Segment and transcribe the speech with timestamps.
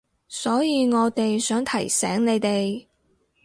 [0.29, 2.87] 所以我哋想提醒你哋